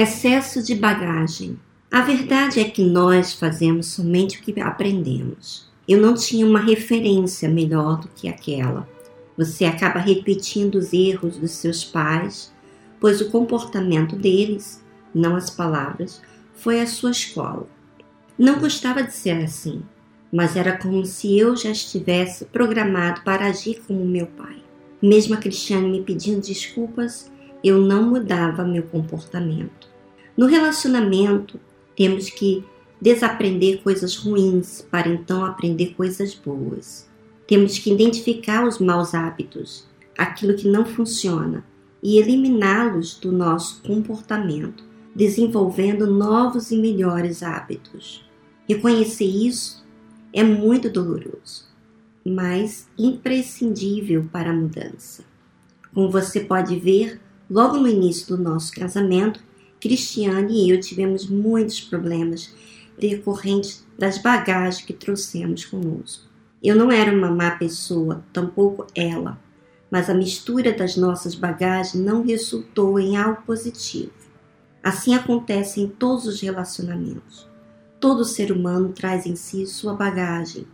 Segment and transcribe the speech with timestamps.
[0.00, 1.58] Excesso de bagagem.
[1.90, 5.68] A verdade é que nós fazemos somente o que aprendemos.
[5.88, 8.88] Eu não tinha uma referência melhor do que aquela.
[9.36, 12.54] Você acaba repetindo os erros dos seus pais,
[13.00, 16.22] pois o comportamento deles, não as palavras,
[16.54, 17.66] foi a sua escola.
[18.38, 19.82] Não gostava de ser assim,
[20.32, 24.62] mas era como se eu já estivesse programado para agir como meu pai.
[25.02, 27.28] Mesmo a Cristiane me pedindo desculpas,
[27.62, 29.88] eu não mudava meu comportamento.
[30.36, 31.58] No relacionamento,
[31.96, 32.64] temos que
[33.00, 37.08] desaprender coisas ruins para então aprender coisas boas.
[37.46, 41.64] Temos que identificar os maus hábitos, aquilo que não funciona,
[42.02, 48.24] e eliminá-los do nosso comportamento, desenvolvendo novos e melhores hábitos.
[48.68, 49.84] Reconhecer isso
[50.32, 51.66] é muito doloroso,
[52.24, 55.24] mas imprescindível para a mudança.
[55.92, 59.40] Como você pode ver, logo no início do nosso casamento,
[59.80, 62.52] Cristiane e eu tivemos muitos problemas
[62.98, 66.24] decorrentes das bagagens que trouxemos conosco.
[66.62, 69.38] Eu não era uma má pessoa, tampouco ela,
[69.90, 74.12] mas a mistura das nossas bagagens não resultou em algo positivo.
[74.82, 77.48] Assim acontece em todos os relacionamentos.
[78.00, 80.66] Todo ser humano traz em si sua bagagem,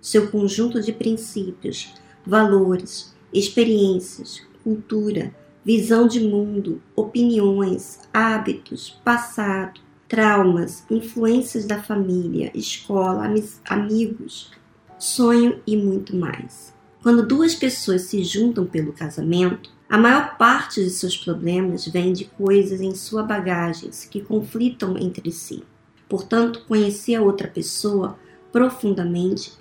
[0.00, 1.92] seu conjunto de princípios,
[2.24, 5.34] valores, experiências, cultura,
[5.68, 13.30] visão de mundo, opiniões, hábitos, passado, traumas, influências da família, escola,
[13.66, 14.50] amigos,
[14.98, 16.74] sonho e muito mais.
[17.02, 22.24] Quando duas pessoas se juntam pelo casamento, a maior parte de seus problemas vem de
[22.24, 25.62] coisas em sua bagagem que conflitam entre si.
[26.08, 28.18] Portanto, conhecer a outra pessoa
[28.50, 29.52] profundamente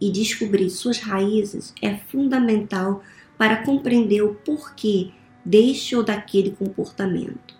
[0.00, 3.02] e descobrir suas raízes é fundamental
[3.36, 5.10] para compreender o porquê
[5.46, 7.54] deste ou daquele comportamento.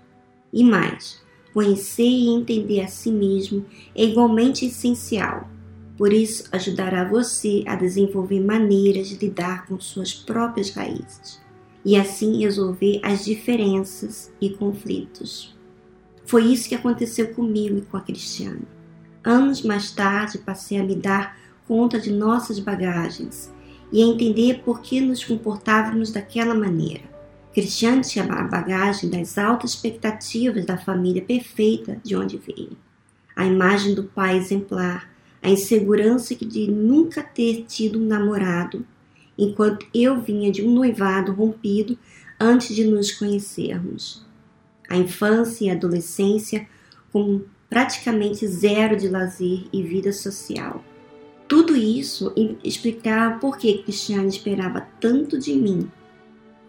[0.53, 1.23] E mais,
[1.55, 5.49] conhecer e entender a si mesmo é igualmente essencial.
[5.97, 11.41] Por isso, ajudará você a desenvolver maneiras de lidar com suas próprias raízes
[11.85, 15.57] e assim resolver as diferenças e conflitos.
[16.27, 18.67] Foi isso que aconteceu comigo e com a Cristiane.
[19.25, 23.53] Anos mais tarde, passei a me dar conta de nossas bagagens
[23.93, 27.16] e a entender por que nos comportávamos daquela maneira.
[27.57, 32.77] Cristiane tinha a bagagem das altas expectativas da família perfeita de onde veio.
[33.35, 35.11] A imagem do pai exemplar,
[35.43, 38.85] a insegurança de nunca ter tido um namorado,
[39.39, 41.99] enquanto eu vinha de um noivado rompido
[42.39, 44.23] antes de nos conhecermos.
[44.87, 46.69] A infância e a adolescência
[47.11, 47.41] com
[47.71, 50.85] praticamente zero de lazer e vida social.
[51.49, 55.91] Tudo isso explicava por que Cristiane esperava tanto de mim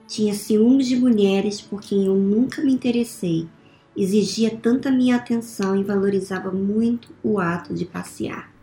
[0.07, 3.47] tinha ciúmes de mulheres por quem eu nunca me interessei,
[3.95, 8.56] exigia tanta minha atenção e valorizava muito o ato de passear.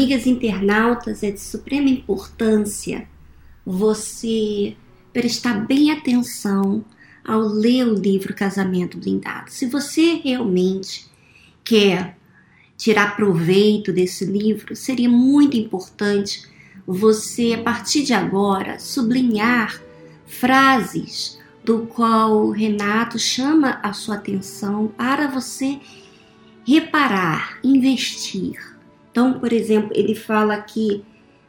[0.00, 3.06] Amigas internautas, é de suprema importância
[3.66, 4.74] você
[5.12, 6.82] prestar bem atenção
[7.22, 9.50] ao ler o livro Casamento Blindado.
[9.50, 11.06] Se você realmente
[11.62, 12.16] quer
[12.78, 16.48] tirar proveito desse livro, seria muito importante
[16.86, 19.82] você, a partir de agora, sublinhar
[20.24, 25.78] frases do qual Renato chama a sua atenção para você
[26.66, 28.79] reparar, investir.
[29.10, 31.04] Então, por exemplo, ele fala aqui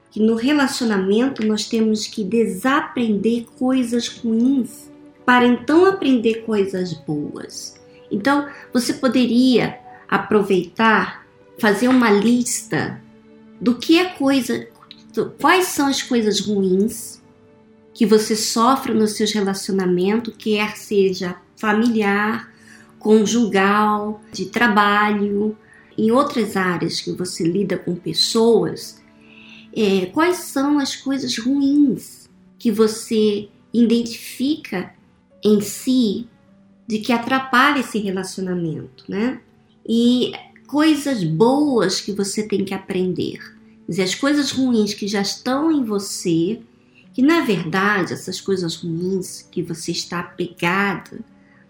[0.10, 4.92] que no relacionamento nós temos que desaprender coisas ruins
[5.26, 7.80] para então aprender coisas boas.
[8.12, 9.80] Então, você poderia
[10.10, 11.26] aproveitar,
[11.58, 13.02] fazer uma lista
[13.60, 14.68] do que é coisa,
[15.40, 17.22] quais são as coisas ruins
[17.94, 22.52] que você sofre nos seus relacionamentos, quer seja familiar,
[23.00, 25.56] conjugal, de trabalho,
[26.02, 29.00] em outras áreas que você lida com pessoas,
[29.72, 32.28] é, quais são as coisas ruins
[32.58, 34.96] que você identifica
[35.44, 36.28] em si
[36.88, 39.42] de que atrapalha esse relacionamento, né?
[39.88, 40.32] E
[40.66, 43.38] coisas boas que você tem que aprender.
[43.86, 46.62] Quer dizer, as coisas ruins que já estão em você,
[47.14, 51.24] que na verdade essas coisas ruins que você está apegado,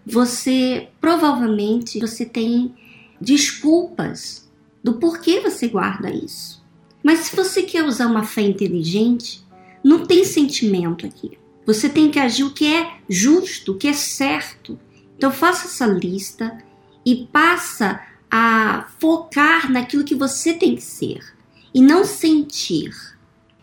[0.06, 2.74] você provavelmente você tem
[3.22, 4.50] desculpas
[4.82, 6.62] do porquê você guarda isso.
[7.02, 9.44] Mas se você quer usar uma fé inteligente,
[9.82, 11.38] não tem sentimento aqui.
[11.64, 14.78] Você tem que agir o que é justo, o que é certo.
[15.16, 16.58] Então faça essa lista
[17.06, 21.20] e passa a focar naquilo que você tem que ser
[21.72, 22.90] e não sentir.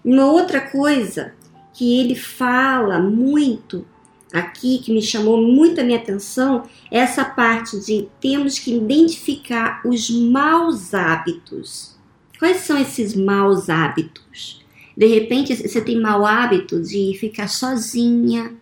[0.04, 1.34] Uma outra coisa
[1.74, 3.86] que ele fala muito
[4.32, 9.82] aqui, que me chamou muito a minha atenção, é essa parte de temos que identificar
[9.86, 11.96] os maus hábitos.
[12.38, 14.64] Quais são esses maus hábitos?
[14.96, 18.54] De repente você tem mau hábito de ficar sozinha,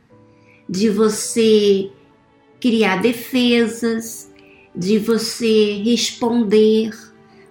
[0.69, 1.89] de você
[2.59, 4.31] criar defesas,
[4.75, 6.91] de você responder.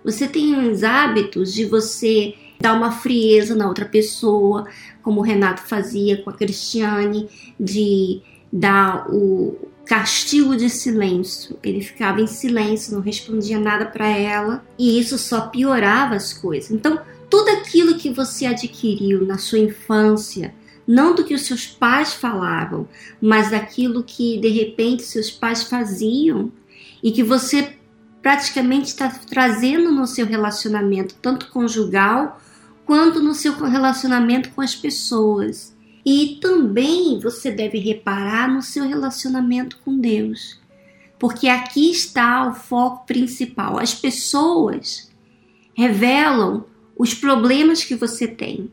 [0.05, 4.67] Você tem uns hábitos de você dar uma frieza na outra pessoa,
[5.03, 8.21] como o Renato fazia com a Cristiane, de
[8.53, 11.59] dar o castigo de silêncio.
[11.63, 16.71] Ele ficava em silêncio, não respondia nada para ela, e isso só piorava as coisas.
[16.71, 17.01] Então,
[17.31, 20.55] tudo aquilo que você adquiriu na sua infância,
[20.87, 22.89] não do que os seus pais falavam,
[23.21, 26.53] mas daquilo que de repente seus pais faziam
[27.03, 27.77] e que você
[28.23, 32.41] praticamente está trazendo no seu relacionamento, tanto conjugal
[32.87, 35.77] quanto no seu relacionamento com as pessoas.
[36.05, 40.61] E também você deve reparar no seu relacionamento com Deus,
[41.19, 43.77] porque aqui está o foco principal.
[43.77, 45.11] As pessoas
[45.75, 46.65] revelam
[46.97, 48.71] os problemas que você tem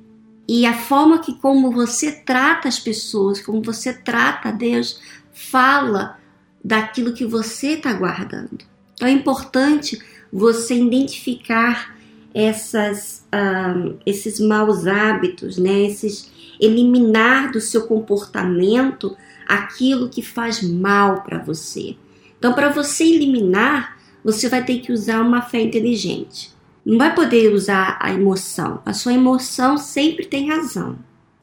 [0.47, 4.99] e a forma que como você trata as pessoas, como você trata Deus,
[5.33, 6.19] fala
[6.63, 8.59] daquilo que você está guardando.
[8.93, 9.99] Então é importante
[10.31, 11.92] você identificar
[12.33, 15.83] essas, um, esses maus hábitos, né?
[15.83, 19.15] Esses eliminar do seu comportamento
[19.47, 21.95] aquilo que faz mal para você.
[22.37, 26.53] Então, para você eliminar, você vai ter que usar uma fé inteligente
[26.85, 28.81] não vai poder usar a emoção.
[28.85, 30.97] A sua emoção sempre tem razão.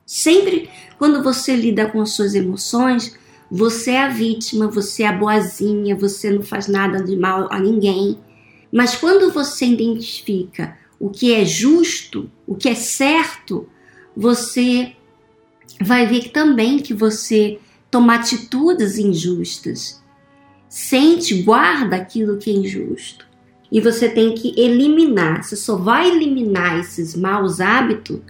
[0.04, 3.16] Sempre quando você lida com as suas emoções,
[3.50, 7.58] você é a vítima, você é a boazinha, você não faz nada de mal a
[7.58, 8.18] ninguém.
[8.72, 13.66] Mas quando você identifica o que é justo, o que é certo,
[14.14, 14.94] você
[15.80, 17.58] vai ver também que você
[17.90, 20.00] toma atitudes injustas.
[20.68, 23.26] Sente, guarda aquilo que é injusto
[23.72, 25.42] e você tem que eliminar.
[25.42, 28.20] Você só vai eliminar esses maus hábitos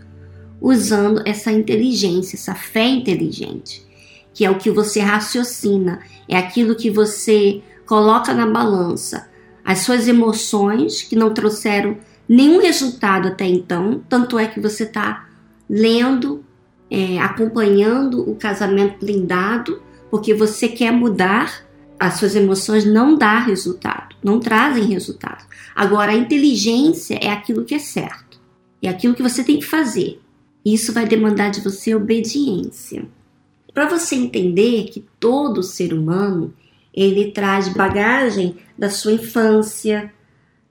[0.60, 3.84] usando essa inteligência, essa fé inteligente,
[4.32, 9.28] que é o que você raciocina, é aquilo que você coloca na balança,
[9.64, 11.98] as suas emoções que não trouxeram
[12.30, 15.28] nenhum resultado até então, tanto é que você está
[15.68, 16.44] lendo,
[16.88, 21.68] é, acompanhando o casamento blindado, porque você quer mudar
[21.98, 25.44] as suas emoções não dão resultado, não trazem resultado.
[25.74, 28.40] Agora, a inteligência é aquilo que é certo,
[28.80, 30.20] é aquilo que você tem que fazer.
[30.64, 33.06] Isso vai demandar de você obediência.
[33.74, 36.54] Para você entender que todo ser humano
[36.94, 40.12] ele traz bagagem da sua infância,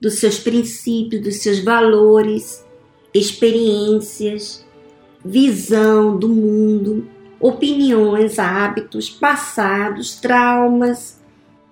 [0.00, 2.64] dos seus princípios, dos seus valores,
[3.12, 4.64] experiências,
[5.24, 7.06] visão do mundo,
[7.38, 11.20] opiniões, hábitos, passados, traumas,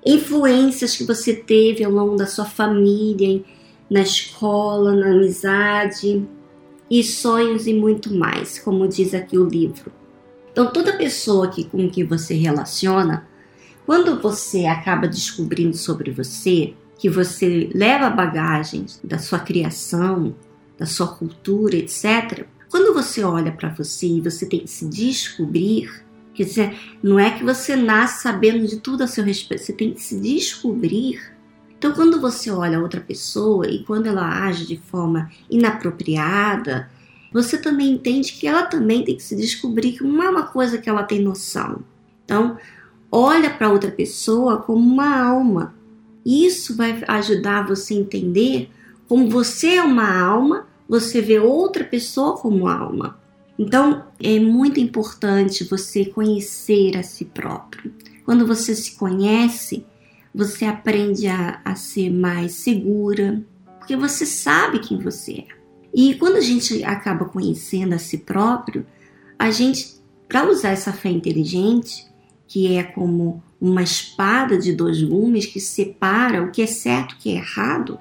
[0.04, 3.42] influências que você teve ao longo da sua família,
[3.90, 6.26] na escola, na amizade
[6.90, 9.92] e sonhos e muito mais, como diz aqui o livro.
[10.52, 13.26] Então, toda pessoa que, com que você relaciona,
[13.86, 20.34] quando você acaba descobrindo sobre você, que você leva bagagens da sua criação,
[20.76, 22.44] da sua cultura, etc.
[22.68, 27.30] Quando você olha para você e você tem que se descobrir, quer dizer, não é
[27.30, 31.20] que você nasce sabendo de tudo a seu respeito, você tem que se descobrir.
[31.78, 36.90] Então, quando você olha outra pessoa e quando ela age de forma inapropriada,
[37.32, 40.78] você também entende que ela também tem que se descobrir que não é uma coisa
[40.78, 41.84] que ela tem noção.
[42.24, 42.58] Então,
[43.12, 45.77] olha para outra pessoa como uma alma
[46.28, 48.70] isso vai ajudar você a entender
[49.08, 53.18] como você é uma alma, você vê outra pessoa como alma.
[53.58, 57.92] Então, é muito importante você conhecer a si próprio.
[58.24, 59.86] Quando você se conhece,
[60.34, 63.42] você aprende a, a ser mais segura,
[63.78, 65.46] porque você sabe quem você é.
[65.94, 68.86] E quando a gente acaba conhecendo a si próprio,
[69.38, 72.06] a gente, para usar essa fé inteligente,
[72.48, 77.14] que é como uma espada de dois gumes que separa o que é certo e
[77.14, 78.00] o que é errado,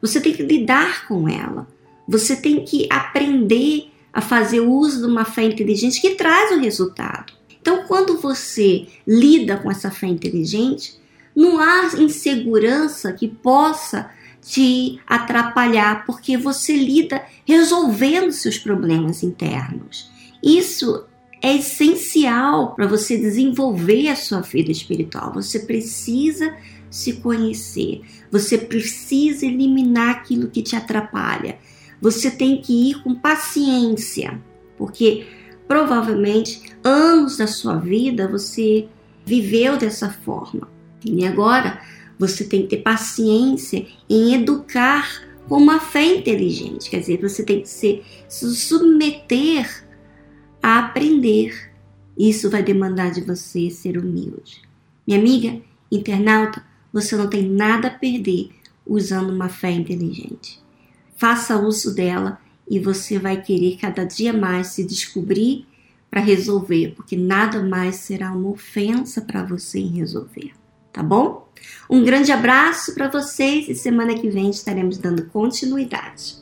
[0.00, 1.66] você tem que lidar com ela.
[2.06, 7.32] Você tem que aprender a fazer uso de uma fé inteligente que traz o resultado.
[7.60, 10.98] Então, quando você lida com essa fé inteligente,
[11.34, 14.10] não há insegurança que possa
[14.42, 20.10] te atrapalhar, porque você lida resolvendo seus problemas internos.
[20.42, 21.04] Isso
[21.42, 25.32] é essencial para você desenvolver a sua vida espiritual.
[25.34, 26.54] Você precisa
[26.90, 31.58] se conhecer, você precisa eliminar aquilo que te atrapalha.
[32.00, 34.40] Você tem que ir com paciência,
[34.76, 35.26] porque
[35.68, 38.88] provavelmente anos da sua vida você
[39.24, 40.68] viveu dessa forma.
[41.04, 41.80] E agora
[42.18, 46.90] você tem que ter paciência em educar com uma fé inteligente.
[46.90, 49.84] Quer dizer, você tem que se submeter
[50.62, 51.70] a aprender.
[52.18, 54.62] Isso vai demandar de você ser humilde.
[55.06, 56.62] Minha amiga, internauta,
[56.92, 58.50] você não tem nada a perder
[58.86, 60.60] usando uma fé inteligente.
[61.16, 62.38] Faça uso dela
[62.68, 65.66] e você vai querer cada dia mais se descobrir
[66.10, 70.52] para resolver, porque nada mais será uma ofensa para você em resolver,
[70.92, 71.48] tá bom?
[71.88, 76.36] Um grande abraço para vocês e semana que vem estaremos dando continuidade.